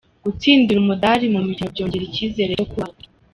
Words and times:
Gutsindira 0.23 0.77
umudari 0.81 1.25
mu 1.33 1.39
mikino 1.47 1.67
byongera 1.73 2.03
icyizere 2.05 2.51
cyo 2.57 2.65
kubaho 2.71 2.95